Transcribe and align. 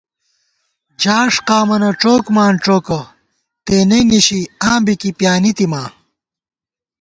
جاݭ 1.01 1.33
قامَنہ 1.47 1.89
ڄوک 2.01 2.25
مانڄوکہ 2.35 2.99
تېنے 3.65 3.99
نِشی 4.09 4.41
آں 4.69 4.79
بی 4.85 4.93
کی 5.01 5.09
پیانِتِماں 5.17 5.87